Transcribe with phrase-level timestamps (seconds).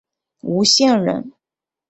[0.41, 1.31] 吴县人。